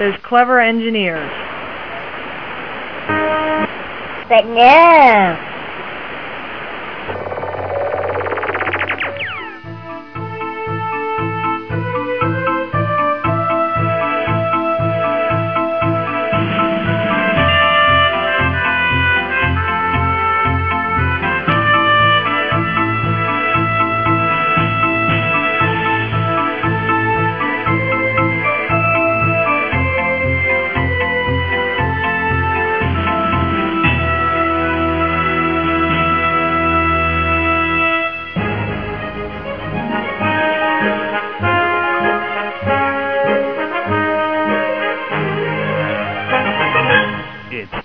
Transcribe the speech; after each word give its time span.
those 0.00 0.14
clever 0.24 0.60
engineers. 0.60 1.32
But 4.28 4.46
no. 4.46 5.49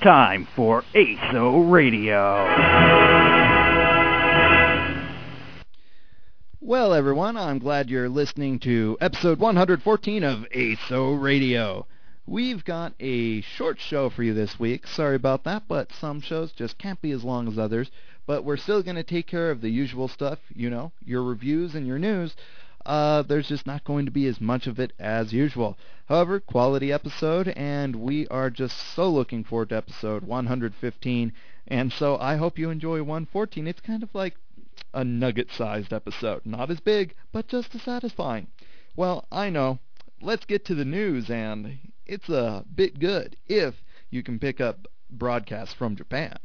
Time 0.06 0.48
for 0.56 0.84
ASO 0.94 1.72
Radio. 1.72 2.46
Well, 6.62 6.94
everyone, 6.94 7.36
I'm 7.38 7.58
glad 7.58 7.90
you're 7.90 8.08
listening 8.08 8.60
to 8.60 9.00
episode 9.02 9.40
114 9.40 10.24
of 10.24 10.46
ASO 10.56 11.20
Radio. 11.20 11.88
We've 12.28 12.64
got 12.64 12.94
a 13.00 13.42
short 13.42 13.80
show 13.80 14.12
for 14.12 14.22
you 14.22 14.36
this 14.36 14.60
week. 14.60 14.86
Sorry 14.86 15.16
about 15.16 15.44
that, 15.46 15.64
but 15.68 15.92
some 16.00 16.22
shows 16.22 16.52
just 16.52 16.78
can't 16.78 17.02
be 17.02 17.10
as 17.10 17.24
long 17.24 17.48
as 17.48 17.58
others. 17.58 17.90
But 18.28 18.44
we're 18.44 18.58
still 18.58 18.84
going 18.84 18.98
to 18.98 19.04
take 19.04 19.26
care 19.26 19.50
of 19.50 19.62
the 19.62 19.70
usual 19.70 20.08
stuff, 20.08 20.38
you 20.54 20.70
know, 20.70 20.92
your 21.04 21.24
reviews 21.24 21.74
and 21.74 21.88
your 21.88 21.98
news. 21.98 22.36
Uh, 22.86 23.24
there's 23.24 23.48
just 23.48 23.66
not 23.66 23.84
going 23.84 24.06
to 24.06 24.12
be 24.12 24.28
as 24.28 24.40
much 24.40 24.68
of 24.68 24.80
it 24.80 24.94
as 25.00 25.34
usual. 25.34 25.78
However, 26.06 26.40
quality 26.40 26.92
episode, 26.92 27.48
and 27.50 27.96
we 27.96 28.28
are 28.28 28.52
just 28.52 28.78
so 28.78 29.10
looking 29.10 29.44
forward 29.44 29.70
to 29.70 29.78
episode 29.78 30.24
115. 30.24 31.34
And 31.68 31.92
so 31.92 32.18
I 32.20 32.36
hope 32.36 32.60
you 32.60 32.70
enjoy 32.70 33.00
114. 33.00 33.68
It's 33.68 33.82
kind 33.82 34.04
of 34.04 34.14
like 34.14 34.36
a 34.94 35.04
nugget-sized 35.04 35.92
episode. 35.92 36.46
Not 36.46 36.70
as 36.70 36.80
big, 36.80 37.16
but 37.32 37.48
just 37.48 37.74
as 37.74 37.82
satisfying. 37.82 38.48
Well, 38.96 39.26
I 39.32 39.50
know. 39.50 39.80
Let's 40.22 40.46
get 40.46 40.64
to 40.66 40.76
the 40.76 40.86
news, 40.86 41.30
and 41.30 41.80
it's 42.06 42.30
a 42.30 42.66
bit 42.74 43.00
good 43.00 43.36
if 43.48 43.76
you 44.10 44.22
can 44.22 44.40
pick 44.40 44.62
up 44.62 44.88
broadcasts 45.10 45.74
from 45.74 45.96
Japan. 45.96 46.38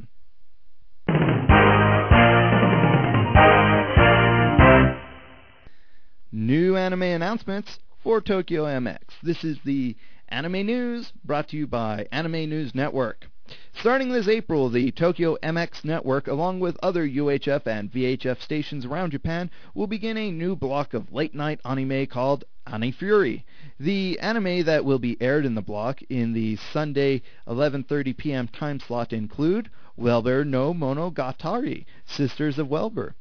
New 6.41 6.75
anime 6.75 7.03
announcements 7.03 7.77
for 8.03 8.19
Tokyo 8.19 8.65
MX. 8.65 8.97
This 9.21 9.43
is 9.43 9.59
the 9.63 9.95
anime 10.27 10.65
news 10.65 11.13
brought 11.23 11.49
to 11.49 11.55
you 11.55 11.67
by 11.67 12.07
Anime 12.11 12.49
News 12.49 12.73
Network. 12.73 13.27
Starting 13.75 14.11
this 14.11 14.27
April, 14.27 14.67
the 14.67 14.89
Tokyo 14.89 15.37
MX 15.43 15.85
network, 15.85 16.27
along 16.27 16.59
with 16.59 16.79
other 16.81 17.07
UHF 17.07 17.67
and 17.67 17.91
VHF 17.91 18.41
stations 18.41 18.87
around 18.87 19.11
Japan, 19.11 19.51
will 19.75 19.85
begin 19.85 20.17
a 20.17 20.31
new 20.31 20.55
block 20.55 20.95
of 20.95 21.13
late-night 21.13 21.59
anime 21.63 22.07
called 22.07 22.43
Ani 22.65 22.91
Fury. 22.91 23.45
The 23.79 24.19
anime 24.19 24.65
that 24.65 24.83
will 24.83 24.97
be 24.97 25.21
aired 25.21 25.45
in 25.45 25.53
the 25.53 25.61
block 25.61 26.01
in 26.09 26.33
the 26.33 26.55
Sunday 26.55 27.21
11:30 27.47 28.17
p.m. 28.17 28.47
time 28.47 28.79
slot 28.79 29.13
include 29.13 29.69
Wellber 29.95 30.43
no 30.43 30.73
Monogatari, 30.73 31.85
Sisters 32.03 32.57
of 32.57 32.67
Wellber, 32.67 33.13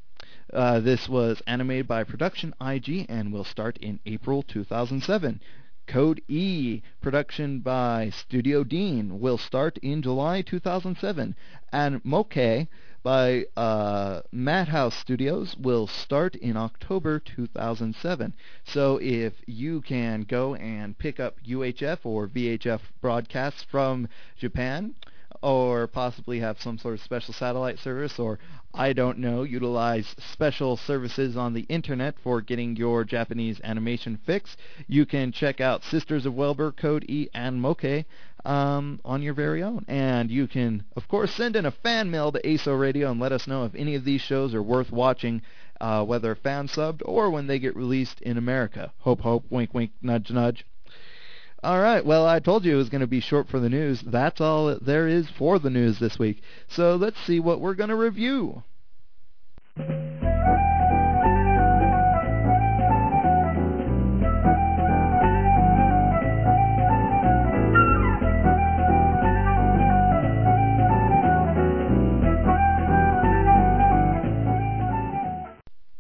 uh, 0.53 0.81
this 0.81 1.09
was 1.09 1.43
animated 1.47 1.87
by 1.87 2.05
Production 2.05 2.55
IG 2.61 3.07
and 3.09 3.33
will 3.33 3.45
start 3.45 3.77
in 3.79 4.01
April 4.07 4.43
2007. 4.43 5.41
Code 5.87 6.23
E, 6.29 6.83
production 7.01 7.59
by 7.61 8.11
Studio 8.11 8.63
Deen, 8.63 9.19
will 9.19 9.39
start 9.39 9.77
in 9.79 10.03
July 10.03 10.41
2007. 10.41 11.35
And 11.73 12.05
Moke 12.05 12.69
by 13.03 13.47
uh, 13.57 14.21
Madhouse 14.31 14.95
Studios 14.95 15.57
will 15.57 15.87
start 15.87 16.37
in 16.37 16.57
October 16.57 17.19
2007. 17.19 18.35
So 18.65 18.99
if 19.03 19.33
you 19.47 19.81
can 19.81 20.23
go 20.23 20.55
and 20.55 20.97
pick 20.99 21.19
up 21.19 21.43
UHF 21.43 21.99
or 22.05 22.29
VHF 22.29 22.81
broadcasts 23.01 23.65
from 23.65 24.09
Japan, 24.37 24.95
or 25.43 25.87
possibly 25.87 26.41
have 26.41 26.61
some 26.61 26.79
sort 26.79 26.95
of 26.95 27.01
special 27.01 27.33
satellite 27.33 27.79
service, 27.79 28.19
or 28.19 28.39
I 28.75 28.93
don't 28.93 29.19
know, 29.19 29.43
utilize 29.43 30.15
special 30.19 30.77
services 30.77 31.37
on 31.37 31.55
the 31.55 31.67
internet 31.69 32.17
for 32.23 32.41
getting 32.41 32.77
your 32.77 33.05
Japanese 33.05 33.61
animation 33.65 34.19
fix, 34.25 34.57
you 34.87 35.07
can 35.07 35.33
check 35.33 35.61
out 35.61 35.83
Sisters 35.83 36.27
of 36.27 36.35
Wellber, 36.35 36.77
Code 36.77 37.05
E, 37.09 37.29
and 37.35 37.61
Moke 37.61 38.05
um, 38.45 39.01
on 39.05 39.23
your 39.23 39.35
very 39.35 39.63
own. 39.63 39.85
And 39.89 40.31
you 40.31 40.47
can, 40.47 40.85
of 40.97 41.09
course, 41.09 41.33
send 41.33 41.57
in 41.57 41.67
a 41.67 41.71
fan 41.71 42.11
mail 42.11 42.33
to 42.33 42.43
ASO 42.43 42.79
Radio 42.79 43.11
and 43.11 43.21
let 43.21 43.33
us 43.33 43.47
know 43.47 43.65
if 43.65 43.75
any 43.75 43.95
of 43.95 44.05
these 44.05 44.21
shows 44.21 44.55
are 44.55 44.63
worth 44.63 44.93
watching, 44.93 45.43
uh, 45.81 46.05
whether 46.05 46.35
fan 46.35 46.69
subbed 46.69 47.03
or 47.05 47.31
when 47.31 47.47
they 47.47 47.59
get 47.59 47.77
released 47.77 48.21
in 48.21 48.37
America. 48.37 48.93
Hope, 48.99 49.21
hope, 49.21 49.45
wink, 49.51 49.73
wink, 49.75 49.93
nudge, 50.03 50.31
nudge. 50.31 50.65
All 51.63 51.81
right. 51.81 52.05
Well, 52.05 52.27
I 52.27 52.41
told 52.41 52.65
you 52.65 52.73
it 52.73 52.79
was 52.79 52.89
going 52.89 53.03
to 53.03 53.07
be 53.07 53.21
short 53.21 53.49
for 53.49 53.61
the 53.61 53.69
news. 53.69 54.03
That's 54.07 54.41
all 54.41 54.79
there 54.81 55.07
is 55.07 55.29
for 55.29 55.59
the 55.59 55.69
news 55.69 55.99
this 55.99 56.19
week. 56.19 56.43
So 56.69 56.97
let's 56.97 57.21
see 57.27 57.39
what 57.39 57.61
we're 57.61 57.75
going 57.75 57.91
to 57.91 57.97
review. 57.97 58.63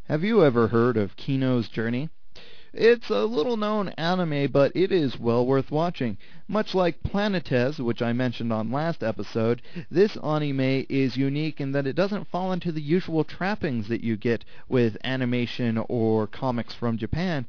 Have 0.08 0.24
you 0.24 0.42
ever 0.42 0.68
heard 0.68 0.96
of 0.96 1.16
Kino's 1.16 1.68
Journey? 1.68 2.08
It's 2.72 3.10
a 3.10 3.24
little 3.24 3.56
known 3.56 3.88
anime, 3.98 4.46
but 4.52 4.70
it 4.76 4.92
is 4.92 5.18
well 5.18 5.44
worth 5.44 5.72
watching. 5.72 6.16
Much 6.46 6.72
like 6.72 7.02
Planetes, 7.02 7.80
which 7.80 8.00
I 8.00 8.12
mentioned 8.12 8.52
on 8.52 8.70
last 8.70 9.02
episode, 9.02 9.60
this 9.90 10.16
anime 10.18 10.86
is 10.88 11.16
unique 11.16 11.60
in 11.60 11.72
that 11.72 11.88
it 11.88 11.96
doesn't 11.96 12.28
fall 12.28 12.52
into 12.52 12.70
the 12.70 12.80
usual 12.80 13.24
trappings 13.24 13.88
that 13.88 14.04
you 14.04 14.16
get 14.16 14.44
with 14.68 14.96
animation 15.02 15.84
or 15.88 16.28
comics 16.28 16.72
from 16.72 16.96
Japan. 16.96 17.46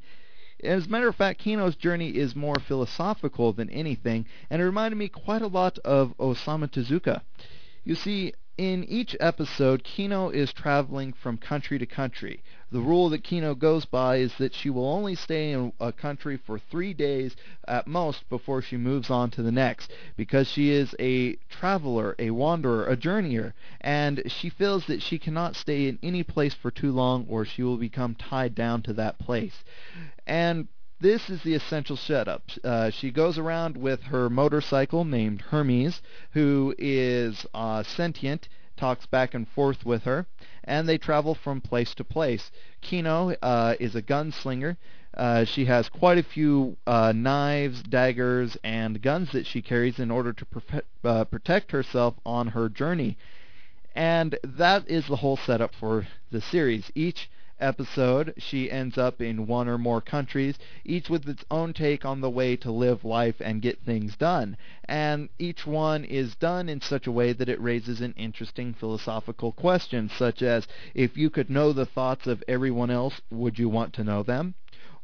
As 0.64 0.88
a 0.88 0.90
matter 0.90 1.10
of 1.10 1.16
fact, 1.16 1.40
Kino's 1.40 1.76
journey 1.76 2.18
is 2.18 2.36
more 2.36 2.56
philosophical 2.56 3.54
than 3.54 3.70
anything, 3.70 4.26
and 4.50 4.60
it 4.60 4.66
reminded 4.66 4.98
me 4.98 5.08
quite 5.08 5.44
a 5.44 5.48
lot 5.48 5.78
of 5.80 6.18
Osamu 6.18 6.68
Tezuka. 6.68 7.22
You 7.84 7.94
see, 7.94 8.34
in 8.62 8.84
each 8.84 9.18
episode, 9.20 9.84
Kino 9.84 10.30
is 10.30 10.54
traveling 10.54 11.14
from 11.14 11.36
country 11.36 11.80
to 11.80 11.86
country. 11.88 12.44
The 12.72 12.80
rule 12.80 13.10
that 13.10 13.24
Kino 13.24 13.56
goes 13.56 13.86
by 13.86 14.18
is 14.18 14.36
that 14.36 14.54
she 14.54 14.70
will 14.70 14.86
only 14.86 15.16
stay 15.16 15.52
in 15.52 15.74
a 15.80 15.92
country 15.92 16.38
for 16.38 16.60
three 16.60 16.94
days 16.94 17.36
at 17.68 17.88
most 17.88 18.30
before 18.30 18.62
she 18.62 18.78
moves 18.78 19.10
on 19.10 19.32
to 19.32 19.42
the 19.42 19.52
next 19.52 19.92
because 20.16 20.48
she 20.48 20.70
is 20.70 20.96
a 21.00 21.38
traveler, 21.50 22.16
a 22.20 22.30
wanderer, 22.30 22.86
a 22.86 22.96
journeyer, 22.96 23.54
and 23.82 24.22
she 24.28 24.48
feels 24.48 24.86
that 24.86 25.02
she 25.02 25.18
cannot 25.18 25.56
stay 25.56 25.88
in 25.88 25.98
any 26.04 26.22
place 26.22 26.54
for 26.54 26.70
too 26.70 26.92
long 26.92 27.26
or 27.28 27.44
she 27.44 27.64
will 27.64 27.78
become 27.78 28.14
tied 28.14 28.54
down 28.54 28.84
to 28.84 28.94
that 28.94 29.18
place. 29.18 29.64
And 30.28 30.68
this 31.02 31.30
is 31.32 31.42
the 31.42 31.56
essential 31.56 31.98
setup. 31.98 32.44
Uh, 32.64 32.92
she 32.92 33.10
goes 33.12 33.38
around 33.38 33.76
with 33.76 34.04
her 34.04 34.30
motorcycle 34.30 35.04
named 35.04 35.42
Hermes, 35.42 36.02
who 36.32 36.76
is 36.78 37.46
uh, 37.56 37.82
sentient, 37.82 38.48
talks 38.78 39.08
back 39.08 39.34
and 39.34 39.48
forth 39.48 39.84
with 39.84 40.04
her, 40.04 40.28
and 40.64 40.88
they 40.88 41.00
travel 41.00 41.34
from 41.34 41.60
place 41.60 41.96
to 41.96 42.04
place. 42.04 42.52
Kino 42.82 43.32
uh, 43.42 43.76
is 43.80 43.96
a 43.96 44.02
gunslinger. 44.02 44.78
Uh, 45.18 45.44
she 45.44 45.66
has 45.66 45.90
quite 45.90 46.20
a 46.20 46.24
few 46.24 46.78
uh, 46.86 47.12
knives, 47.12 47.82
daggers, 47.82 48.56
and 48.64 49.02
guns 49.02 49.32
that 49.32 49.46
she 49.46 49.62
carries 49.62 50.00
in 50.00 50.12
order 50.12 50.32
to 50.32 50.46
uh, 51.04 51.26
protect 51.26 51.72
herself 51.72 52.16
on 52.26 52.48
her 52.48 52.70
journey. 52.70 53.18
And 53.96 54.38
that 54.44 54.88
is 54.88 55.08
the 55.08 55.18
whole 55.18 55.36
setup 55.36 55.74
for 55.76 56.08
the 56.32 56.42
series. 56.42 56.92
Each 56.96 57.30
episode, 57.62 58.34
she 58.38 58.72
ends 58.72 58.98
up 58.98 59.22
in 59.22 59.48
one 59.48 59.68
or 59.68 59.78
more 59.78 60.02
countries, 60.02 60.58
each 60.84 61.10
with 61.10 61.30
its 61.30 61.46
own 61.50 61.74
take 61.74 62.04
on 62.04 62.20
the 62.20 62.30
way 62.30 62.56
to 62.58 62.72
live 62.72 63.06
life 63.06 63.36
and 63.40 63.62
get 63.62 63.80
things 63.86 64.18
done. 64.18 64.58
And 64.86 65.30
each 65.40 65.66
one 65.66 66.04
is 66.04 66.36
done 66.36 66.68
in 66.68 66.82
such 66.82 67.08
a 67.08 67.12
way 67.12 67.34
that 67.34 67.50
it 67.50 67.62
raises 67.62 68.02
an 68.02 68.14
interesting 68.18 68.74
philosophical 68.74 69.52
question, 69.52 70.10
such 70.10 70.42
as, 70.42 70.68
if 70.94 71.16
you 71.16 71.30
could 71.30 71.50
know 71.50 71.72
the 71.72 71.86
thoughts 71.86 72.28
of 72.28 72.44
everyone 72.48 72.90
else, 72.90 73.22
would 73.30 73.58
you 73.60 73.70
want 73.70 73.94
to 73.94 74.04
know 74.04 74.24
them? 74.24 74.56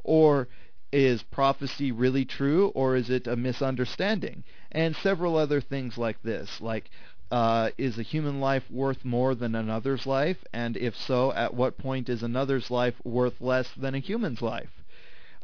Or, 0.04 0.48
is 0.92 1.22
prophecy 1.22 1.92
really 1.92 2.24
true 2.24 2.70
or 2.70 2.96
is 2.96 3.10
it 3.10 3.28
a 3.28 3.36
misunderstanding? 3.36 4.44
And 4.72 4.96
several 4.96 5.36
other 5.36 5.60
things 5.60 5.98
like 5.98 6.22
this, 6.24 6.62
like 6.62 6.90
uh, 7.32 7.72
is 7.78 7.98
a 7.98 8.04
human 8.04 8.40
life 8.40 8.70
worth 8.72 9.04
more 9.04 9.36
than 9.36 9.56
another's 9.56 10.06
life? 10.06 10.38
And 10.54 10.78
if 10.78 10.96
so, 10.96 11.34
at 11.34 11.54
what 11.54 11.78
point 11.78 12.10
is 12.10 12.24
another's 12.24 12.72
life 12.72 12.96
worth 13.04 13.42
less 13.42 13.70
than 13.76 13.96
a 13.96 14.00
human's 14.00 14.42
life? 14.42 14.72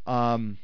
Um, 0.06 0.57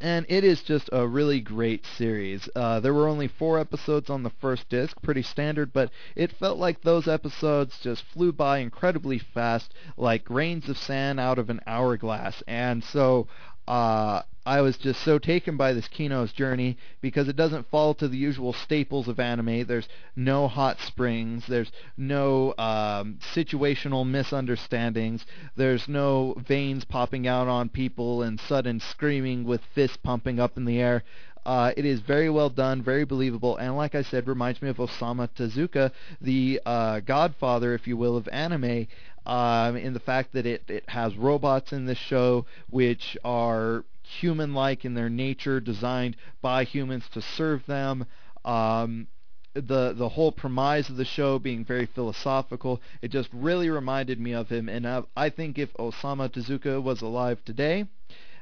and 0.00 0.26
it 0.28 0.42
is 0.42 0.62
just 0.62 0.88
a 0.92 1.06
really 1.06 1.40
great 1.40 1.86
series. 1.86 2.48
Uh, 2.56 2.80
there 2.80 2.92
were 2.92 3.06
only 3.06 3.28
four 3.28 3.58
episodes 3.58 4.10
on 4.10 4.24
the 4.24 4.30
first 4.40 4.68
disc, 4.68 5.00
pretty 5.00 5.22
standard, 5.22 5.72
but 5.72 5.90
it 6.16 6.32
felt 6.32 6.58
like 6.58 6.80
those 6.80 7.06
episodes 7.06 7.78
just 7.80 8.02
flew 8.02 8.32
by 8.32 8.58
incredibly 8.58 9.18
fast, 9.18 9.72
like 9.96 10.24
grains 10.24 10.68
of 10.68 10.76
sand 10.76 11.20
out 11.20 11.38
of 11.38 11.50
an 11.50 11.60
hourglass. 11.68 12.42
And 12.48 12.82
so 12.82 13.28
uh, 13.68 14.22
I 14.44 14.60
was 14.60 14.76
just 14.76 15.00
so 15.02 15.20
taken 15.20 15.56
by 15.56 15.72
this 15.72 15.86
Kino's 15.86 16.32
journey 16.32 16.76
because 17.00 17.28
it 17.28 17.36
doesn't 17.36 17.70
fall 17.70 17.94
to 17.94 18.08
the 18.08 18.16
usual 18.16 18.52
staples 18.52 19.06
of 19.06 19.20
anime. 19.20 19.66
There's 19.66 19.88
no 20.16 20.48
hot 20.48 20.80
springs. 20.80 21.46
There's 21.46 21.70
no 21.96 22.52
um, 22.58 23.18
situational 23.34 24.04
misunderstandings. 24.04 25.24
There's 25.54 25.86
no 25.86 26.34
veins 26.38 26.84
popping 26.84 27.28
out 27.28 27.46
on 27.46 27.68
people 27.68 28.22
and 28.22 28.40
sudden 28.40 28.80
screaming 28.80 29.44
with 29.44 29.60
fists 29.76 29.96
pumping 29.98 30.40
up 30.40 30.56
in 30.56 30.64
the 30.64 30.80
air. 30.80 31.04
Uh, 31.46 31.72
it 31.76 31.84
is 31.84 32.00
very 32.00 32.30
well 32.30 32.50
done, 32.50 32.82
very 32.82 33.04
believable, 33.04 33.56
and 33.56 33.76
like 33.76 33.96
I 33.96 34.02
said, 34.02 34.28
reminds 34.28 34.62
me 34.62 34.68
of 34.68 34.76
Osamu 34.76 35.28
Tezuka, 35.36 35.90
the 36.20 36.60
uh, 36.64 37.00
godfather, 37.00 37.74
if 37.74 37.88
you 37.88 37.96
will, 37.96 38.16
of 38.16 38.28
anime, 38.28 38.86
um, 39.26 39.76
in 39.76 39.92
the 39.92 40.00
fact 40.00 40.32
that 40.34 40.46
it, 40.46 40.62
it 40.68 40.88
has 40.88 41.16
robots 41.16 41.72
in 41.72 41.86
this 41.86 41.98
show 41.98 42.46
which 42.70 43.16
are 43.24 43.84
human-like 44.02 44.84
in 44.84 44.94
their 44.94 45.10
nature, 45.10 45.60
designed 45.60 46.16
by 46.40 46.64
humans 46.64 47.08
to 47.12 47.20
serve 47.20 47.64
them. 47.66 48.06
Um, 48.44 49.08
the 49.54 49.92
the 49.92 50.08
whole 50.08 50.32
premise 50.32 50.88
of 50.88 50.96
the 50.96 51.04
show 51.04 51.38
being 51.38 51.64
very 51.64 51.86
philosophical, 51.86 52.80
it 53.02 53.08
just 53.08 53.28
really 53.32 53.68
reminded 53.68 54.18
me 54.18 54.32
of 54.32 54.48
him. 54.48 54.68
And 54.68 54.86
I, 54.86 55.02
I 55.16 55.28
think 55.28 55.58
if 55.58 55.72
Osamu 55.74 56.30
Tezuka 56.30 56.82
was 56.82 57.02
alive 57.02 57.44
today, 57.44 57.86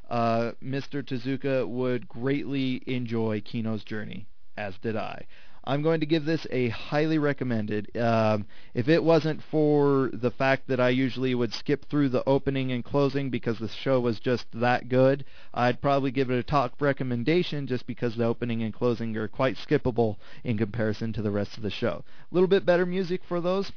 uh, 0.09 0.53
Mr. 0.62 1.03
Tezuka 1.03 1.67
would 1.67 2.09
greatly 2.09 2.83
enjoy 2.87 3.41
Kino's 3.41 3.85
journey, 3.85 4.27
as 4.57 4.77
did 4.79 4.97
I. 4.97 5.27
I'm 5.65 5.83
going 5.83 6.01
to 6.01 6.07
give 6.07 6.25
this 6.25 6.47
a 6.51 6.71
highly 6.71 7.19
recommended. 7.19 7.95
Um, 7.97 8.47
if 8.73 8.89
it 8.89 9.05
wasn't 9.05 9.43
for 9.43 10.11
the 10.12 10.31
fact 10.31 10.69
that 10.69 10.81
I 10.81 10.89
usually 10.89 11.35
would 11.35 11.53
skip 11.53 11.85
through 11.85 12.09
the 12.09 12.27
opening 12.27 12.73
and 12.73 12.85
closing 12.85 13.31
because 13.31 13.59
the 13.59 13.69
show 13.69 14.01
was 14.01 14.21
just 14.21 14.47
that 14.55 14.89
good, 14.89 15.25
I'd 15.53 15.83
probably 15.83 16.11
give 16.11 16.31
it 16.31 16.39
a 16.39 16.43
top 16.43 16.81
recommendation 16.81 17.67
just 17.67 17.87
because 17.87 18.17
the 18.17 18.25
opening 18.25 18.62
and 18.62 18.73
closing 18.73 19.17
are 19.17 19.29
quite 19.29 19.57
skippable 19.57 20.17
in 20.45 20.57
comparison 20.57 21.12
to 21.12 21.23
the 21.23 21.31
rest 21.31 21.57
of 21.57 21.62
the 21.62 21.71
show. 21.71 22.05
A 22.31 22.35
little 22.35 22.49
bit 22.49 22.65
better 22.65 22.87
music 22.87 23.23
for 23.29 23.41
those 23.41 23.71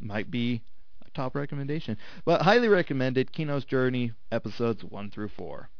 might 0.00 0.30
be 0.30 0.62
a 1.06 1.10
top 1.10 1.36
recommendation. 1.36 1.96
But 2.24 2.42
highly 2.42 2.68
recommended 2.68 3.32
Kino's 3.32 3.64
Journey 3.64 4.12
episodes 4.32 4.84
1 4.84 5.10
through 5.10 5.28
4. 5.28 5.70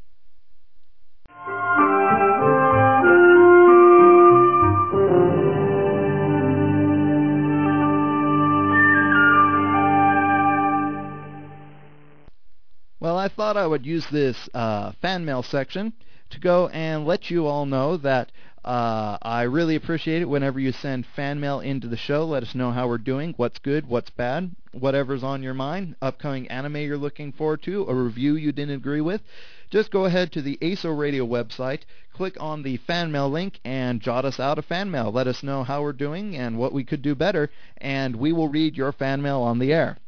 Well, 13.00 13.16
I 13.16 13.28
thought 13.28 13.56
I 13.56 13.64
would 13.64 13.86
use 13.86 14.08
this 14.08 14.48
uh, 14.52 14.90
fan 15.00 15.24
mail 15.24 15.44
section 15.44 15.92
to 16.30 16.40
go 16.40 16.66
and 16.70 17.06
let 17.06 17.30
you 17.30 17.46
all 17.46 17.64
know 17.64 17.96
that 17.96 18.32
uh, 18.64 19.16
I 19.22 19.42
really 19.42 19.76
appreciate 19.76 20.20
it 20.20 20.28
whenever 20.28 20.58
you 20.58 20.72
send 20.72 21.06
fan 21.06 21.38
mail 21.38 21.60
into 21.60 21.86
the 21.86 21.96
show. 21.96 22.24
Let 22.24 22.42
us 22.42 22.56
know 22.56 22.72
how 22.72 22.88
we're 22.88 22.98
doing, 22.98 23.34
what's 23.36 23.60
good, 23.60 23.86
what's 23.86 24.10
bad, 24.10 24.50
whatever's 24.72 25.22
on 25.22 25.44
your 25.44 25.54
mind, 25.54 25.94
upcoming 26.02 26.48
anime 26.48 26.78
you're 26.78 26.98
looking 26.98 27.30
forward 27.30 27.62
to, 27.62 27.84
a 27.84 27.94
review 27.94 28.34
you 28.34 28.50
didn't 28.50 28.74
agree 28.74 29.00
with. 29.00 29.22
Just 29.70 29.92
go 29.92 30.04
ahead 30.04 30.32
to 30.32 30.42
the 30.42 30.58
ASO 30.60 30.98
Radio 30.98 31.24
website, 31.24 31.82
click 32.12 32.36
on 32.40 32.64
the 32.64 32.78
fan 32.78 33.12
mail 33.12 33.30
link, 33.30 33.60
and 33.64 34.00
jot 34.00 34.24
us 34.24 34.40
out 34.40 34.58
a 34.58 34.62
fan 34.62 34.90
mail. 34.90 35.12
Let 35.12 35.28
us 35.28 35.44
know 35.44 35.62
how 35.62 35.82
we're 35.82 35.92
doing 35.92 36.34
and 36.34 36.58
what 36.58 36.72
we 36.72 36.82
could 36.82 37.02
do 37.02 37.14
better, 37.14 37.48
and 37.76 38.16
we 38.16 38.32
will 38.32 38.48
read 38.48 38.76
your 38.76 38.90
fan 38.90 39.22
mail 39.22 39.40
on 39.40 39.60
the 39.60 39.72
air. 39.72 39.98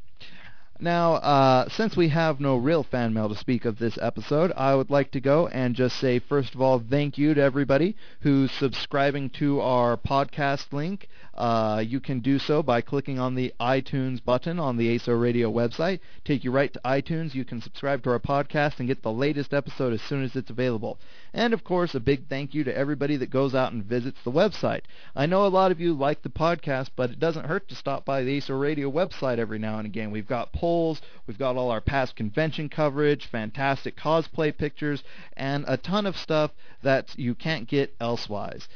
Now, 0.83 1.17
uh, 1.17 1.69
since 1.69 1.95
we 1.95 2.09
have 2.09 2.41
no 2.41 2.57
real 2.57 2.83
fan 2.83 3.13
mail 3.13 3.29
to 3.29 3.35
speak 3.35 3.67
of 3.67 3.79
this 3.79 3.99
episode, 4.01 4.51
I 4.57 4.75
would 4.75 4.89
like 4.89 5.11
to 5.11 5.21
go 5.21 5.47
and 5.49 5.75
just 5.75 5.99
say, 5.99 6.19
first 6.19 6.55
of 6.55 6.63
all, 6.63 6.79
thank 6.79 7.19
you 7.19 7.35
to 7.35 7.43
everybody 7.43 7.97
who's 8.21 8.51
subscribing 8.51 9.29
to 9.31 9.61
our 9.61 9.99
podcast 9.99 10.73
link. 10.73 11.07
Uh, 11.41 11.81
you 11.81 12.01
can 12.01 12.21
do 12.21 12.39
so 12.39 12.63
by 12.63 12.81
clicking 12.81 13.19
on 13.19 13.35
the 13.35 13.53
iTunes 13.59 14.23
button 14.23 14.59
on 14.59 14.77
the 14.77 14.99
ASO 14.99 15.21
Radio 15.21 15.51
website. 15.51 16.01
Take 16.25 16.45
you 16.45 16.51
right 16.51 16.73
to 16.73 16.81
iTunes. 16.85 17.35
You 17.35 17.45
can 17.45 17.63
subscribe 17.63 18.03
to 18.03 18.11
our 18.11 18.19
podcast 18.19 18.79
and 18.79 18.89
get 18.89 19.03
the 19.03 19.13
latest 19.13 19.55
episode 19.55 19.93
as 19.93 20.03
soon 20.03 20.23
as 20.23 20.37
it's 20.37 20.51
available. 20.51 20.99
And, 21.33 21.55
of 21.55 21.65
course, 21.65 21.95
a 21.95 22.01
big 22.01 22.29
thank 22.29 22.53
you 22.55 22.65
to 22.65 22.77
everybody 22.77 23.17
that 23.17 23.31
goes 23.31 23.55
out 23.55 23.73
and 23.73 23.85
visits 23.85 24.19
the 24.23 24.33
website. 24.33 24.83
I 25.17 25.27
know 25.27 25.47
a 25.47 25.49
lot 25.49 25.71
of 25.73 25.81
you 25.81 25.95
like 25.95 26.23
the 26.23 26.29
podcast, 26.29 26.91
but 26.95 27.11
it 27.11 27.19
doesn't 27.19 27.47
hurt 27.47 27.69
to 27.69 27.75
stop 27.75 28.05
by 28.05 28.23
the 28.23 28.39
ASO 28.39 28.61
Radio 28.61 28.91
website 28.91 29.39
every 29.39 29.59
now 29.59 29.79
and 29.79 29.87
again. 29.87 30.11
We've 30.11 30.27
got 30.27 30.53
polls 30.53 30.71
polls. 30.71 31.03
We've 31.27 31.39
got 31.39 31.57
all 31.57 31.71
our 31.71 31.81
past 31.81 32.17
convention 32.17 32.69
coverage, 32.69 33.27
fantastic 33.27 33.97
cosplay 33.97 34.57
pictures, 34.57 35.03
and 35.37 35.65
a 35.67 35.77
ton 35.77 36.07
of 36.07 36.17
stuff 36.17 36.53
that 36.83 37.19
you 37.19 37.35
can't 37.35 37.69
get 37.69 37.95
elsewise. 38.01 38.69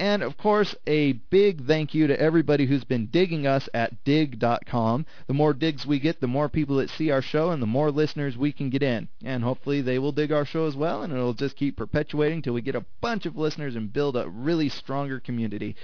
And 0.00 0.22
of 0.22 0.38
course, 0.38 0.74
a 0.86 1.12
big 1.12 1.66
thank 1.66 1.92
you 1.92 2.06
to 2.06 2.18
everybody 2.18 2.64
who's 2.64 2.84
been 2.84 3.08
digging 3.08 3.46
us 3.46 3.68
at 3.74 4.02
digg.com. 4.02 5.04
The 5.26 5.34
more 5.34 5.52
digs 5.52 5.84
we 5.84 6.00
get, 6.00 6.22
the 6.22 6.26
more 6.26 6.48
people 6.48 6.76
that 6.76 6.88
see 6.88 7.10
our 7.10 7.20
show 7.20 7.50
and 7.50 7.62
the 7.62 7.66
more 7.66 7.90
listeners 7.90 8.38
we 8.38 8.50
can 8.50 8.70
get 8.70 8.82
in. 8.82 9.08
And 9.22 9.44
hopefully 9.44 9.82
they 9.82 9.98
will 9.98 10.12
dig 10.12 10.32
our 10.32 10.46
show 10.46 10.66
as 10.66 10.74
well 10.74 11.02
and 11.02 11.12
it'll 11.12 11.34
just 11.34 11.54
keep 11.54 11.76
perpetuating 11.76 12.40
till 12.40 12.54
we 12.54 12.62
get 12.62 12.74
a 12.74 12.86
bunch 13.02 13.26
of 13.26 13.36
listeners 13.36 13.76
and 13.76 13.92
build 13.92 14.16
a 14.16 14.26
really 14.26 14.70
stronger 14.70 15.20
community. 15.20 15.76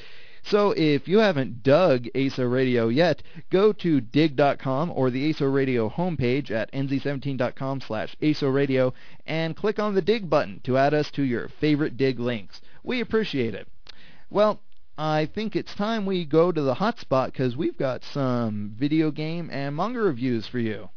So 0.42 0.70
if 0.70 1.06
you 1.06 1.18
haven't 1.18 1.62
dug 1.62 2.04
ASO 2.14 2.50
Radio 2.50 2.88
yet, 2.88 3.22
go 3.50 3.74
to 3.74 4.00
digg.com 4.00 4.92
or 4.94 5.10
the 5.10 5.30
ASO 5.30 5.52
Radio 5.52 5.90
homepage 5.90 6.50
at 6.50 6.72
nz17.com 6.72 7.82
slash 7.82 8.16
ASO 8.22 8.50
Radio 8.50 8.94
and 9.26 9.54
click 9.54 9.78
on 9.78 9.94
the 9.94 10.00
dig 10.00 10.30
button 10.30 10.60
to 10.64 10.78
add 10.78 10.94
us 10.94 11.10
to 11.10 11.22
your 11.22 11.48
favorite 11.48 11.98
dig 11.98 12.18
links. 12.18 12.62
We 12.82 13.02
appreciate 13.02 13.54
it. 13.54 13.68
Well, 14.28 14.60
I 14.98 15.26
think 15.26 15.54
it's 15.54 15.74
time 15.74 16.04
we 16.04 16.24
go 16.24 16.50
to 16.50 16.60
the 16.60 16.74
hotspot 16.74 17.26
because 17.26 17.56
we've 17.56 17.78
got 17.78 18.02
some 18.02 18.74
video 18.76 19.10
game 19.12 19.50
and 19.52 19.76
manga 19.76 20.00
reviews 20.00 20.48
for 20.48 20.58
you. 20.58 20.88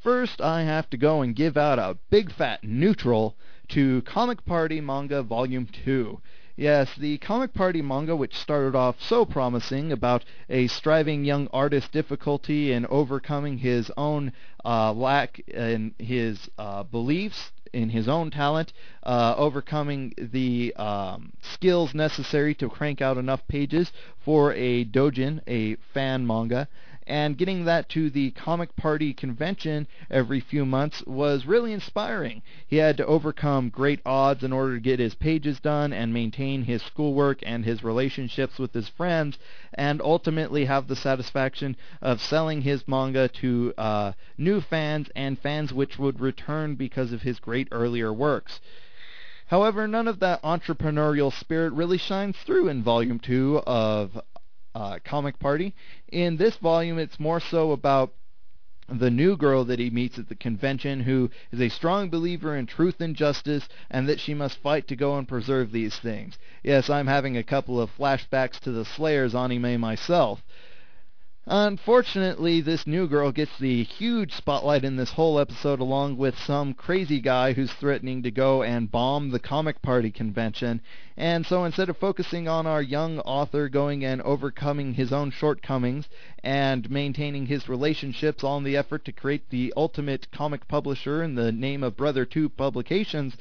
First, 0.00 0.40
I 0.40 0.62
have 0.62 0.90
to 0.90 0.96
go 0.96 1.22
and 1.22 1.36
give 1.36 1.56
out 1.56 1.78
a 1.78 1.98
big 2.10 2.32
fat 2.32 2.64
neutral 2.64 3.36
to 3.68 4.02
Comic 4.02 4.44
Party 4.44 4.80
Manga 4.80 5.22
Volume 5.22 5.68
2. 5.84 6.20
Yes, 6.58 6.92
the 6.96 7.18
Comic 7.18 7.54
Party 7.54 7.80
manga, 7.82 8.16
which 8.16 8.34
started 8.34 8.74
off 8.74 9.00
so 9.00 9.24
promising 9.24 9.92
about 9.92 10.24
a 10.50 10.66
striving 10.66 11.24
young 11.24 11.46
artist's 11.52 11.88
difficulty 11.88 12.72
in 12.72 12.84
overcoming 12.86 13.58
his 13.58 13.92
own 13.96 14.32
uh, 14.64 14.92
lack 14.92 15.38
in 15.48 15.94
his 16.00 16.50
uh, 16.58 16.82
beliefs, 16.82 17.52
in 17.72 17.90
his 17.90 18.08
own 18.08 18.32
talent, 18.32 18.72
uh, 19.04 19.36
overcoming 19.36 20.12
the 20.18 20.74
um, 20.74 21.32
skills 21.42 21.94
necessary 21.94 22.56
to 22.56 22.68
crank 22.68 23.00
out 23.00 23.18
enough 23.18 23.46
pages 23.46 23.92
for 24.18 24.52
a 24.54 24.84
dojin, 24.84 25.40
a 25.46 25.76
fan 25.94 26.26
manga, 26.26 26.66
and 27.08 27.38
getting 27.38 27.64
that 27.64 27.88
to 27.88 28.10
the 28.10 28.30
comic 28.32 28.76
party 28.76 29.14
convention 29.14 29.88
every 30.10 30.40
few 30.40 30.66
months 30.66 31.02
was 31.06 31.46
really 31.46 31.72
inspiring. 31.72 32.42
He 32.66 32.76
had 32.76 32.98
to 32.98 33.06
overcome 33.06 33.70
great 33.70 34.00
odds 34.04 34.44
in 34.44 34.52
order 34.52 34.74
to 34.74 34.80
get 34.80 34.98
his 34.98 35.14
pages 35.14 35.58
done 35.58 35.92
and 35.92 36.12
maintain 36.12 36.64
his 36.64 36.82
schoolwork 36.82 37.38
and 37.42 37.64
his 37.64 37.82
relationships 37.82 38.58
with 38.58 38.74
his 38.74 38.88
friends, 38.88 39.38
and 39.72 40.02
ultimately 40.02 40.66
have 40.66 40.86
the 40.86 40.96
satisfaction 40.96 41.76
of 42.02 42.20
selling 42.20 42.60
his 42.60 42.86
manga 42.86 43.26
to 43.28 43.72
uh, 43.78 44.12
new 44.36 44.60
fans 44.60 45.08
and 45.16 45.38
fans 45.38 45.72
which 45.72 45.98
would 45.98 46.20
return 46.20 46.74
because 46.74 47.12
of 47.12 47.22
his 47.22 47.40
great 47.40 47.68
earlier 47.72 48.12
works. 48.12 48.60
However, 49.46 49.88
none 49.88 50.08
of 50.08 50.20
that 50.20 50.42
entrepreneurial 50.42 51.32
spirit 51.32 51.72
really 51.72 51.96
shines 51.96 52.36
through 52.36 52.68
in 52.68 52.82
Volume 52.82 53.18
2 53.18 53.62
of 53.66 54.20
uh, 54.74 54.98
comic 55.04 55.38
party. 55.38 55.74
In 56.08 56.36
this 56.36 56.56
volume, 56.56 56.98
it's 56.98 57.20
more 57.20 57.40
so 57.40 57.72
about 57.72 58.12
the 58.88 59.10
new 59.10 59.36
girl 59.36 59.64
that 59.64 59.78
he 59.78 59.90
meets 59.90 60.18
at 60.18 60.28
the 60.28 60.34
convention 60.34 61.00
who 61.00 61.30
is 61.52 61.60
a 61.60 61.68
strong 61.68 62.08
believer 62.08 62.56
in 62.56 62.66
truth 62.66 63.00
and 63.00 63.14
justice 63.14 63.68
and 63.90 64.08
that 64.08 64.18
she 64.18 64.32
must 64.32 64.62
fight 64.62 64.88
to 64.88 64.96
go 64.96 65.18
and 65.18 65.28
preserve 65.28 65.72
these 65.72 65.98
things. 65.98 66.38
Yes, 66.62 66.88
I'm 66.88 67.06
having 67.06 67.36
a 67.36 67.42
couple 67.42 67.80
of 67.80 67.94
flashbacks 67.96 68.58
to 68.60 68.72
the 68.72 68.86
Slayers 68.86 69.34
anime 69.34 69.78
myself. 69.80 70.42
Unfortunately, 71.50 72.60
this 72.60 72.86
new 72.86 73.08
girl 73.08 73.32
gets 73.32 73.58
the 73.58 73.82
huge 73.82 74.34
spotlight 74.34 74.84
in 74.84 74.96
this 74.96 75.12
whole 75.12 75.40
episode 75.40 75.80
along 75.80 76.18
with 76.18 76.38
some 76.38 76.74
crazy 76.74 77.20
guy 77.20 77.54
who's 77.54 77.72
threatening 77.72 78.22
to 78.22 78.30
go 78.30 78.62
and 78.62 78.90
bomb 78.90 79.30
the 79.30 79.38
comic 79.38 79.80
party 79.80 80.10
convention. 80.10 80.82
And 81.16 81.46
so 81.46 81.64
instead 81.64 81.88
of 81.88 81.96
focusing 81.96 82.48
on 82.48 82.66
our 82.66 82.82
young 82.82 83.20
author 83.20 83.70
going 83.70 84.04
and 84.04 84.20
overcoming 84.20 84.92
his 84.92 85.10
own 85.10 85.30
shortcomings 85.30 86.06
and 86.44 86.90
maintaining 86.90 87.46
his 87.46 87.66
relationships 87.66 88.44
on 88.44 88.62
the 88.62 88.76
effort 88.76 89.06
to 89.06 89.12
create 89.12 89.48
the 89.48 89.72
ultimate 89.74 90.30
comic 90.30 90.68
publisher 90.68 91.22
in 91.22 91.34
the 91.34 91.50
name 91.50 91.82
of 91.82 91.96
Brother 91.96 92.26
2 92.26 92.50
Publications, 92.50 93.38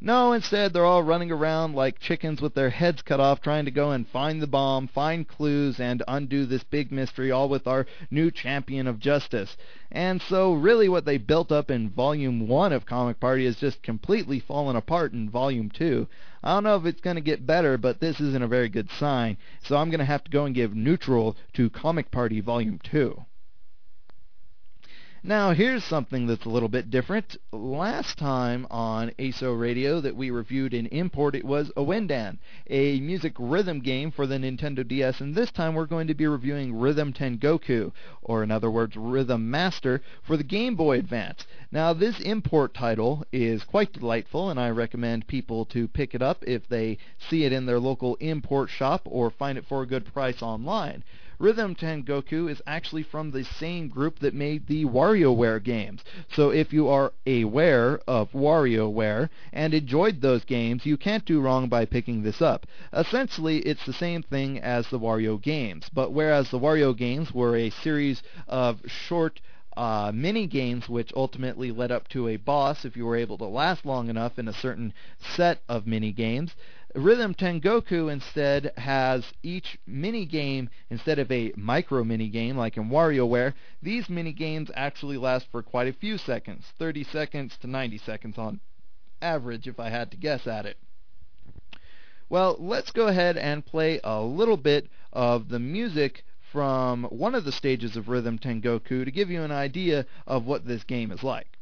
no, 0.00 0.32
instead 0.32 0.72
they're 0.72 0.84
all 0.84 1.02
running 1.02 1.32
around 1.32 1.74
like 1.74 1.98
chickens 1.98 2.40
with 2.40 2.54
their 2.54 2.70
heads 2.70 3.02
cut 3.02 3.18
off 3.18 3.40
trying 3.40 3.64
to 3.64 3.72
go 3.72 3.90
and 3.90 4.06
find 4.06 4.40
the 4.40 4.46
bomb, 4.46 4.86
find 4.86 5.26
clues, 5.26 5.80
and 5.80 6.04
undo 6.06 6.46
this 6.46 6.62
big 6.62 6.92
mystery 6.92 7.32
all 7.32 7.48
with 7.48 7.66
our 7.66 7.84
new 8.08 8.30
champion 8.30 8.86
of 8.86 9.00
justice. 9.00 9.56
And 9.90 10.22
so 10.22 10.52
really 10.52 10.88
what 10.88 11.04
they 11.04 11.18
built 11.18 11.50
up 11.50 11.68
in 11.68 11.90
Volume 11.90 12.46
1 12.46 12.72
of 12.72 12.86
Comic 12.86 13.18
Party 13.18 13.44
has 13.46 13.56
just 13.56 13.82
completely 13.82 14.38
fallen 14.38 14.76
apart 14.76 15.12
in 15.12 15.30
Volume 15.30 15.68
2. 15.68 16.06
I 16.44 16.54
don't 16.54 16.64
know 16.64 16.76
if 16.76 16.86
it's 16.86 17.00
going 17.00 17.16
to 17.16 17.20
get 17.20 17.44
better, 17.44 17.76
but 17.76 17.98
this 17.98 18.20
isn't 18.20 18.42
a 18.42 18.46
very 18.46 18.68
good 18.68 18.90
sign. 18.90 19.36
So 19.64 19.76
I'm 19.76 19.90
going 19.90 19.98
to 19.98 20.04
have 20.04 20.22
to 20.22 20.30
go 20.30 20.44
and 20.44 20.54
give 20.54 20.76
neutral 20.76 21.36
to 21.54 21.70
Comic 21.70 22.12
Party 22.12 22.40
Volume 22.40 22.78
2. 22.84 23.24
Now, 25.24 25.50
here's 25.50 25.82
something 25.82 26.28
that's 26.28 26.44
a 26.44 26.48
little 26.48 26.68
bit 26.68 26.90
different. 26.90 27.36
Last 27.50 28.18
time 28.18 28.68
on 28.70 29.10
ASO 29.18 29.58
Radio 29.58 30.00
that 30.00 30.14
we 30.14 30.30
reviewed 30.30 30.72
in 30.72 30.86
import, 30.86 31.34
it 31.34 31.44
was 31.44 31.72
Ouendan, 31.76 32.38
a 32.70 33.00
music 33.00 33.32
rhythm 33.36 33.80
game 33.80 34.12
for 34.12 34.28
the 34.28 34.36
Nintendo 34.36 34.86
DS, 34.86 35.20
and 35.20 35.34
this 35.34 35.50
time 35.50 35.74
we're 35.74 35.86
going 35.86 36.06
to 36.06 36.14
be 36.14 36.28
reviewing 36.28 36.78
Rhythm 36.78 37.12
Tengoku, 37.12 37.90
or 38.22 38.44
in 38.44 38.52
other 38.52 38.70
words, 38.70 38.96
Rhythm 38.96 39.50
Master, 39.50 40.00
for 40.22 40.36
the 40.36 40.44
Game 40.44 40.76
Boy 40.76 41.00
Advance. 41.00 41.48
Now, 41.72 41.92
this 41.92 42.20
import 42.20 42.72
title 42.72 43.26
is 43.32 43.64
quite 43.64 43.92
delightful, 43.92 44.50
and 44.50 44.60
I 44.60 44.70
recommend 44.70 45.26
people 45.26 45.64
to 45.66 45.88
pick 45.88 46.14
it 46.14 46.22
up 46.22 46.44
if 46.46 46.68
they 46.68 46.96
see 47.18 47.42
it 47.42 47.52
in 47.52 47.66
their 47.66 47.80
local 47.80 48.14
import 48.20 48.70
shop 48.70 49.02
or 49.04 49.30
find 49.30 49.58
it 49.58 49.66
for 49.66 49.82
a 49.82 49.86
good 49.86 50.06
price 50.14 50.42
online. 50.42 51.02
Rhythm 51.40 51.76
Tengoku 51.76 52.50
is 52.50 52.60
actually 52.66 53.04
from 53.04 53.30
the 53.30 53.44
same 53.44 53.86
group 53.86 54.18
that 54.18 54.34
made 54.34 54.66
the 54.66 54.84
WarioWare 54.86 55.62
games. 55.62 56.02
So 56.32 56.50
if 56.50 56.72
you 56.72 56.88
are 56.88 57.12
aware 57.28 58.00
of 58.08 58.32
WarioWare 58.32 59.28
and 59.52 59.72
enjoyed 59.72 60.20
those 60.20 60.44
games, 60.44 60.84
you 60.84 60.96
can't 60.96 61.24
do 61.24 61.40
wrong 61.40 61.68
by 61.68 61.84
picking 61.84 62.22
this 62.22 62.42
up. 62.42 62.66
Essentially, 62.92 63.58
it's 63.60 63.86
the 63.86 63.92
same 63.92 64.22
thing 64.22 64.58
as 64.58 64.88
the 64.88 64.98
Wario 64.98 65.40
games, 65.40 65.88
but 65.92 66.12
whereas 66.12 66.50
the 66.50 66.58
Wario 66.58 66.96
games 66.96 67.32
were 67.32 67.56
a 67.56 67.70
series 67.70 68.20
of 68.48 68.80
short 68.86 69.40
uh, 69.78 70.10
mini 70.12 70.44
games 70.48 70.88
which 70.88 71.12
ultimately 71.14 71.70
led 71.70 71.92
up 71.92 72.08
to 72.08 72.26
a 72.26 72.36
boss 72.36 72.84
if 72.84 72.96
you 72.96 73.06
were 73.06 73.14
able 73.14 73.38
to 73.38 73.44
last 73.44 73.86
long 73.86 74.08
enough 74.08 74.36
in 74.36 74.48
a 74.48 74.52
certain 74.52 74.92
set 75.20 75.60
of 75.68 75.86
mini 75.86 76.10
games. 76.10 76.56
Rhythm 76.94 77.34
Tengoku 77.34 78.10
instead 78.10 78.72
has 78.78 79.34
each 79.42 79.78
mini 79.86 80.24
game 80.24 80.70
instead 80.88 81.18
of 81.18 81.30
a 81.30 81.52
micro 81.54 82.02
mini 82.02 82.28
game 82.28 82.56
like 82.56 82.78
in 82.78 82.88
WarioWare. 82.88 83.52
These 83.82 84.08
mini 84.08 84.32
games 84.32 84.70
actually 84.74 85.18
last 85.18 85.48
for 85.50 85.62
quite 85.62 85.86
a 85.86 85.92
few 85.92 86.16
seconds, 86.16 86.72
30 86.78 87.04
seconds 87.04 87.58
to 87.58 87.66
90 87.66 87.98
seconds 87.98 88.38
on 88.38 88.60
average, 89.20 89.68
if 89.68 89.78
I 89.78 89.90
had 89.90 90.10
to 90.12 90.16
guess 90.16 90.46
at 90.46 90.64
it. 90.64 90.78
Well, 92.30 92.56
let's 92.58 92.90
go 92.90 93.08
ahead 93.08 93.36
and 93.36 93.66
play 93.66 94.00
a 94.02 94.22
little 94.22 94.56
bit 94.56 94.88
of 95.12 95.50
the 95.50 95.58
music 95.58 96.24
from 96.40 97.04
one 97.04 97.34
of 97.34 97.44
the 97.44 97.52
stages 97.52 97.96
of 97.96 98.08
Rhythm 98.08 98.38
Tengoku 98.38 99.04
to 99.04 99.10
give 99.10 99.28
you 99.28 99.42
an 99.42 99.52
idea 99.52 100.06
of 100.26 100.46
what 100.46 100.64
this 100.64 100.84
game 100.84 101.12
is 101.12 101.22
like. 101.22 101.57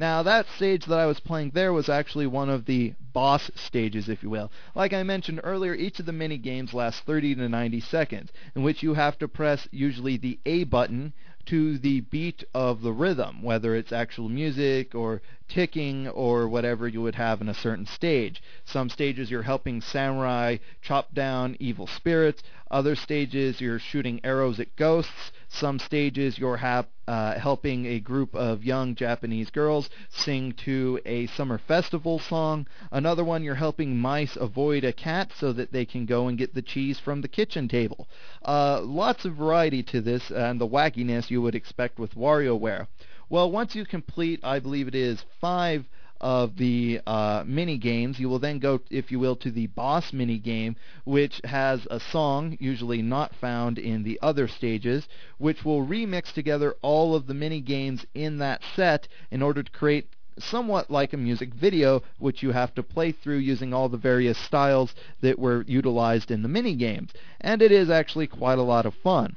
Now 0.00 0.22
that 0.22 0.46
stage 0.56 0.86
that 0.86 0.98
I 0.98 1.04
was 1.04 1.20
playing 1.20 1.50
there 1.50 1.74
was 1.74 1.90
actually 1.90 2.26
one 2.26 2.48
of 2.48 2.64
the 2.64 2.94
boss 3.12 3.50
stages, 3.54 4.08
if 4.08 4.22
you 4.22 4.30
will. 4.30 4.50
Like 4.74 4.94
I 4.94 5.02
mentioned 5.02 5.42
earlier, 5.44 5.74
each 5.74 6.00
of 6.00 6.06
the 6.06 6.12
mini 6.12 6.38
games 6.38 6.72
lasts 6.72 7.02
30 7.02 7.34
to 7.34 7.50
90 7.50 7.80
seconds, 7.80 8.30
in 8.56 8.62
which 8.62 8.82
you 8.82 8.94
have 8.94 9.18
to 9.18 9.28
press 9.28 9.68
usually 9.70 10.16
the 10.16 10.38
A 10.46 10.64
button 10.64 11.12
to 11.44 11.76
the 11.76 12.00
beat 12.00 12.44
of 12.54 12.80
the 12.80 12.92
rhythm, 12.92 13.42
whether 13.42 13.74
it's 13.74 13.92
actual 13.92 14.30
music 14.30 14.94
or 14.94 15.20
ticking 15.48 16.08
or 16.08 16.48
whatever 16.48 16.88
you 16.88 17.02
would 17.02 17.16
have 17.16 17.42
in 17.42 17.48
a 17.50 17.54
certain 17.54 17.84
stage. 17.84 18.42
Some 18.64 18.88
stages 18.88 19.30
you're 19.30 19.42
helping 19.42 19.82
samurai 19.82 20.56
chop 20.80 21.12
down 21.12 21.58
evil 21.60 21.86
spirits. 21.86 22.42
Other 22.70 22.94
stages 22.94 23.60
you're 23.60 23.80
shooting 23.80 24.20
arrows 24.22 24.60
at 24.60 24.76
ghosts. 24.76 25.32
Some 25.48 25.80
stages 25.80 26.38
you're 26.38 26.56
uh, 26.56 27.38
helping 27.38 27.84
a 27.86 27.98
group 27.98 28.34
of 28.36 28.62
young 28.62 28.94
Japanese 28.94 29.50
girls 29.50 29.90
sing 30.08 30.52
to 30.64 31.00
a 31.04 31.26
summer 31.26 31.58
festival 31.58 32.20
song. 32.20 32.68
Another 32.92 33.24
one 33.24 33.42
you're 33.42 33.56
helping 33.56 33.98
mice 33.98 34.36
avoid 34.36 34.84
a 34.84 34.92
cat 34.92 35.32
so 35.36 35.52
that 35.52 35.72
they 35.72 35.84
can 35.84 36.06
go 36.06 36.28
and 36.28 36.38
get 36.38 36.54
the 36.54 36.62
cheese 36.62 37.00
from 37.00 37.20
the 37.20 37.28
kitchen 37.28 37.66
table. 37.66 38.08
Uh, 38.44 38.80
lots 38.82 39.24
of 39.24 39.34
variety 39.34 39.82
to 39.82 40.00
this 40.00 40.30
and 40.30 40.60
the 40.60 40.68
wackiness 40.68 41.30
you 41.30 41.42
would 41.42 41.56
expect 41.56 41.98
with 41.98 42.14
WarioWare. 42.14 42.86
Well, 43.28 43.50
once 43.50 43.74
you 43.74 43.84
complete, 43.84 44.40
I 44.44 44.60
believe 44.60 44.86
it 44.86 44.94
is 44.94 45.24
five 45.40 45.88
of 46.20 46.56
the 46.56 47.00
uh, 47.06 47.42
mini 47.46 47.78
games, 47.78 48.18
you 48.18 48.28
will 48.28 48.38
then 48.38 48.58
go, 48.58 48.80
if 48.90 49.10
you 49.10 49.18
will, 49.18 49.36
to 49.36 49.50
the 49.50 49.66
boss 49.68 50.12
mini 50.12 50.38
game, 50.38 50.76
which 51.04 51.40
has 51.44 51.86
a 51.90 51.98
song, 51.98 52.56
usually 52.60 53.02
not 53.02 53.34
found 53.34 53.78
in 53.78 54.02
the 54.02 54.18
other 54.22 54.46
stages, 54.46 55.08
which 55.38 55.64
will 55.64 55.86
remix 55.86 56.32
together 56.32 56.74
all 56.82 57.14
of 57.14 57.26
the 57.26 57.34
mini 57.34 57.60
games 57.60 58.04
in 58.14 58.38
that 58.38 58.62
set 58.76 59.08
in 59.30 59.42
order 59.42 59.62
to 59.62 59.70
create 59.72 60.08
somewhat 60.38 60.90
like 60.90 61.12
a 61.12 61.16
music 61.16 61.54
video, 61.54 62.02
which 62.18 62.42
you 62.42 62.52
have 62.52 62.74
to 62.74 62.82
play 62.82 63.12
through 63.12 63.38
using 63.38 63.74
all 63.74 63.88
the 63.88 63.96
various 63.96 64.38
styles 64.38 64.94
that 65.20 65.38
were 65.38 65.64
utilized 65.66 66.30
in 66.30 66.42
the 66.42 66.48
mini 66.48 66.74
games. 66.74 67.12
And 67.40 67.62
it 67.62 67.72
is 67.72 67.90
actually 67.90 68.26
quite 68.26 68.58
a 68.58 68.62
lot 68.62 68.86
of 68.86 68.94
fun. 68.94 69.36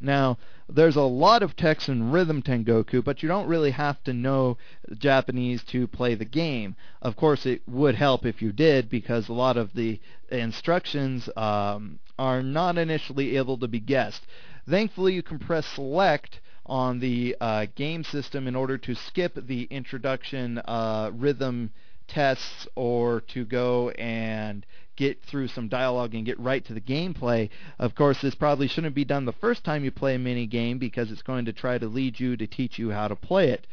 Now, 0.00 0.38
there's 0.74 0.96
a 0.96 1.02
lot 1.02 1.42
of 1.42 1.56
text 1.56 1.88
in 1.88 2.10
Rhythm 2.10 2.42
Tengoku, 2.42 3.02
but 3.04 3.22
you 3.22 3.28
don't 3.28 3.48
really 3.48 3.72
have 3.72 4.02
to 4.04 4.12
know 4.12 4.56
Japanese 4.98 5.62
to 5.64 5.86
play 5.86 6.14
the 6.14 6.24
game. 6.24 6.76
Of 7.02 7.16
course, 7.16 7.46
it 7.46 7.62
would 7.68 7.94
help 7.94 8.24
if 8.24 8.40
you 8.42 8.52
did, 8.52 8.88
because 8.88 9.28
a 9.28 9.32
lot 9.32 9.56
of 9.56 9.74
the 9.74 10.00
instructions 10.30 11.28
um, 11.36 11.98
are 12.18 12.42
not 12.42 12.78
initially 12.78 13.36
able 13.36 13.58
to 13.58 13.68
be 13.68 13.80
guessed. 13.80 14.26
Thankfully, 14.68 15.14
you 15.14 15.22
can 15.22 15.38
press 15.38 15.66
select 15.66 16.40
on 16.66 17.00
the 17.00 17.36
uh, 17.40 17.66
game 17.74 18.04
system 18.04 18.46
in 18.46 18.54
order 18.54 18.78
to 18.78 18.94
skip 18.94 19.34
the 19.34 19.64
introduction 19.70 20.58
uh, 20.58 21.10
rhythm 21.12 21.72
tests 22.10 22.68
or 22.74 23.20
to 23.20 23.44
go 23.44 23.90
and 23.90 24.66
get 24.96 25.22
through 25.22 25.48
some 25.48 25.68
dialogue 25.68 26.14
and 26.14 26.26
get 26.26 26.38
right 26.38 26.64
to 26.66 26.74
the 26.74 26.80
gameplay. 26.80 27.48
Of 27.78 27.94
course, 27.94 28.20
this 28.20 28.34
probably 28.34 28.68
shouldn't 28.68 28.94
be 28.94 29.04
done 29.04 29.24
the 29.24 29.32
first 29.32 29.64
time 29.64 29.84
you 29.84 29.90
play 29.90 30.16
a 30.16 30.18
mini 30.18 30.46
game 30.46 30.78
because 30.78 31.10
it's 31.10 31.22
going 31.22 31.46
to 31.46 31.54
try 31.54 31.78
to 31.78 31.86
lead 31.86 32.20
you 32.20 32.36
to 32.36 32.46
teach 32.46 32.78
you 32.78 32.90
how 32.90 33.08
to 33.08 33.16
play 33.16 33.48
it. 33.48 33.66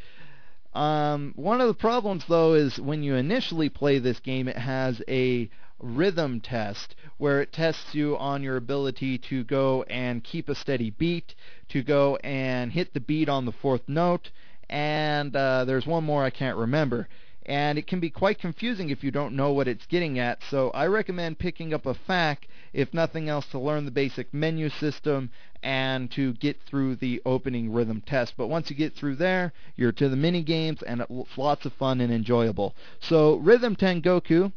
Um, 0.73 1.33
one 1.35 1.59
of 1.59 1.67
the 1.67 1.73
problems, 1.73 2.23
though, 2.29 2.53
is 2.53 2.79
when 2.79 3.03
you 3.03 3.15
initially 3.15 3.67
play 3.67 3.99
this 3.99 4.19
game, 4.19 4.47
it 4.47 4.57
has 4.57 5.01
a 5.09 5.49
rhythm 5.79 6.39
test 6.39 6.95
where 7.17 7.41
it 7.41 7.51
tests 7.51 7.93
you 7.93 8.17
on 8.17 8.43
your 8.43 8.57
ability 8.57 9.17
to 9.17 9.43
go 9.43 9.83
and 9.83 10.23
keep 10.23 10.47
a 10.47 10.55
steady 10.55 10.91
beat, 10.91 11.35
to 11.69 11.83
go 11.83 12.15
and 12.17 12.71
hit 12.71 12.93
the 12.93 12.99
beat 12.99 13.27
on 13.27 13.45
the 13.45 13.51
fourth 13.51 13.87
note, 13.87 14.29
and 14.69 15.35
uh, 15.35 15.65
there's 15.65 15.85
one 15.85 16.03
more 16.03 16.23
I 16.23 16.29
can't 16.29 16.57
remember. 16.57 17.07
And 17.47 17.77
it 17.77 17.87
can 17.87 18.01
be 18.01 18.09
quite 18.09 18.39
confusing 18.39 18.89
if 18.89 19.05
you 19.05 19.11
don't 19.11 19.35
know 19.35 19.53
what 19.53 19.69
it's 19.69 19.85
getting 19.85 20.19
at, 20.19 20.43
so 20.49 20.69
I 20.71 20.85
recommend 20.87 21.39
picking 21.39 21.73
up 21.73 21.85
a 21.85 21.93
FAQ, 21.93 22.39
if 22.73 22.93
nothing 22.93 23.29
else, 23.29 23.47
to 23.47 23.59
learn 23.59 23.85
the 23.85 23.91
basic 23.91 24.33
menu 24.33 24.67
system 24.67 25.29
and 25.63 26.11
to 26.11 26.33
get 26.33 26.61
through 26.61 26.97
the 26.97 27.21
opening 27.25 27.71
rhythm 27.71 28.01
test. 28.01 28.33
But 28.35 28.47
once 28.47 28.69
you 28.69 28.75
get 28.75 28.95
through 28.95 29.15
there, 29.15 29.53
you're 29.77 29.93
to 29.93 30.09
the 30.09 30.17
mini 30.17 30.43
games, 30.43 30.81
and 30.81 30.99
it's 31.01 31.37
lots 31.37 31.65
of 31.65 31.71
fun 31.71 32.01
and 32.01 32.11
enjoyable. 32.11 32.75
So 32.99 33.35
Rhythm 33.35 33.77
Tengoku, 33.77 34.51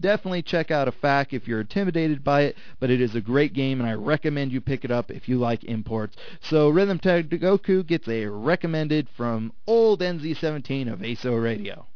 definitely 0.00 0.42
check 0.42 0.70
out 0.70 0.88
a 0.88 0.92
FAQ 0.92 1.34
if 1.34 1.46
you're 1.46 1.60
intimidated 1.60 2.24
by 2.24 2.42
it, 2.42 2.56
but 2.80 2.90
it 2.90 3.02
is 3.02 3.14
a 3.14 3.20
great 3.20 3.52
game 3.52 3.78
and 3.78 3.88
I 3.88 3.92
recommend 3.92 4.52
you 4.52 4.60
pick 4.62 4.86
it 4.86 4.90
up 4.90 5.10
if 5.10 5.28
you 5.28 5.38
like 5.38 5.64
imports. 5.64 6.16
So 6.40 6.70
Rhythm 6.70 6.98
Tengoku 6.98 7.86
gets 7.86 8.08
a 8.08 8.26
recommended 8.26 9.08
from 9.10 9.52
old 9.66 10.00
NZ17 10.00 10.90
of 10.90 11.00
ASO 11.00 11.42
Radio. 11.42 11.86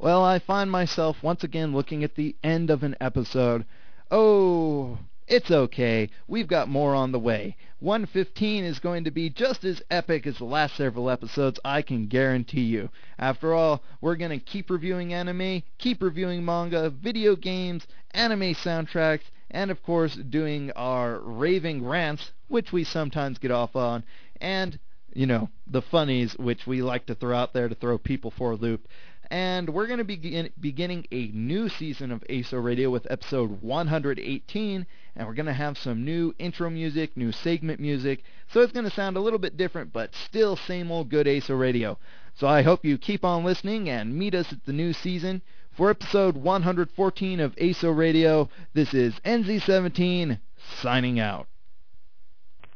Well, 0.00 0.22
I 0.22 0.38
find 0.38 0.70
myself 0.70 1.24
once 1.24 1.42
again 1.42 1.72
looking 1.72 2.04
at 2.04 2.14
the 2.14 2.36
end 2.44 2.70
of 2.70 2.84
an 2.84 2.94
episode. 3.00 3.64
Oh, 4.12 4.98
it's 5.26 5.50
okay. 5.50 6.08
We've 6.28 6.46
got 6.46 6.68
more 6.68 6.94
on 6.94 7.10
the 7.10 7.18
way. 7.18 7.56
115 7.80 8.62
is 8.62 8.78
going 8.78 9.02
to 9.02 9.10
be 9.10 9.28
just 9.28 9.64
as 9.64 9.82
epic 9.90 10.24
as 10.24 10.38
the 10.38 10.44
last 10.44 10.76
several 10.76 11.10
episodes, 11.10 11.58
I 11.64 11.82
can 11.82 12.06
guarantee 12.06 12.62
you. 12.62 12.90
After 13.18 13.52
all, 13.52 13.82
we're 14.00 14.14
going 14.14 14.30
to 14.30 14.44
keep 14.44 14.70
reviewing 14.70 15.12
anime, 15.12 15.64
keep 15.78 16.00
reviewing 16.00 16.44
manga, 16.44 16.90
video 16.90 17.34
games, 17.34 17.84
anime 18.12 18.54
soundtracks, 18.54 19.30
and 19.50 19.68
of 19.68 19.82
course 19.82 20.14
doing 20.14 20.70
our 20.76 21.18
raving 21.18 21.84
rants, 21.84 22.30
which 22.46 22.72
we 22.72 22.84
sometimes 22.84 23.38
get 23.38 23.50
off 23.50 23.74
on, 23.74 24.04
and, 24.40 24.78
you 25.12 25.26
know, 25.26 25.50
the 25.66 25.82
funnies, 25.82 26.38
which 26.38 26.68
we 26.68 26.82
like 26.82 27.06
to 27.06 27.16
throw 27.16 27.36
out 27.36 27.52
there 27.52 27.68
to 27.68 27.74
throw 27.74 27.98
people 27.98 28.30
for 28.30 28.52
a 28.52 28.56
loop 28.56 28.86
and 29.30 29.68
we're 29.68 29.86
going 29.86 29.98
to 29.98 30.04
be 30.04 30.50
beginning 30.58 31.06
a 31.12 31.28
new 31.28 31.68
season 31.68 32.10
of 32.10 32.24
ASO 32.30 32.62
Radio 32.62 32.88
with 32.88 33.06
episode 33.10 33.60
118, 33.60 34.86
and 35.16 35.26
we're 35.26 35.34
going 35.34 35.46
to 35.46 35.52
have 35.52 35.76
some 35.76 36.04
new 36.04 36.34
intro 36.38 36.70
music, 36.70 37.16
new 37.16 37.30
segment 37.30 37.78
music, 37.80 38.22
so 38.48 38.60
it's 38.60 38.72
going 38.72 38.88
to 38.88 38.90
sound 38.90 39.16
a 39.16 39.20
little 39.20 39.38
bit 39.38 39.56
different, 39.56 39.92
but 39.92 40.14
still 40.14 40.56
same 40.56 40.90
old 40.90 41.10
good 41.10 41.26
ASO 41.26 41.58
Radio. 41.58 41.98
So 42.34 42.46
I 42.46 42.62
hope 42.62 42.84
you 42.84 42.96
keep 42.96 43.24
on 43.24 43.44
listening 43.44 43.88
and 43.88 44.16
meet 44.16 44.34
us 44.34 44.52
at 44.52 44.64
the 44.64 44.72
new 44.72 44.92
season. 44.92 45.42
For 45.72 45.90
episode 45.90 46.36
114 46.36 47.40
of 47.40 47.54
ASO 47.56 47.96
Radio, 47.96 48.48
this 48.72 48.94
is 48.94 49.14
NZ17 49.24 50.38
signing 50.80 51.20
out. 51.20 51.48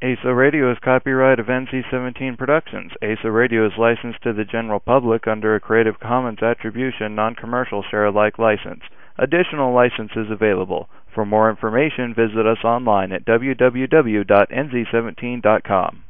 ASO 0.03 0.37
Radio 0.37 0.71
is 0.73 0.79
copyright 0.83 1.39
of 1.39 1.47
NZ17 1.47 2.37
Productions. 2.37 2.91
ASO 3.01 3.33
Radio 3.33 3.65
is 3.65 3.79
licensed 3.79 4.21
to 4.25 4.33
the 4.33 4.45
general 4.45 4.81
public 4.81 5.29
under 5.29 5.55
a 5.55 5.61
Creative 5.61 6.01
Commons 6.01 6.43
Attribution 6.43 7.15
Non-Commercial 7.15 7.85
Share-alike 7.89 8.37
license. 8.37 8.83
Additional 9.17 9.73
licenses 9.73 10.29
available. 10.29 10.89
For 11.15 11.25
more 11.25 11.49
information, 11.49 12.15
visit 12.15 12.49
us 12.49 12.65
online 12.65 13.13
at 13.13 13.25
www.nz17.com. 13.25 16.05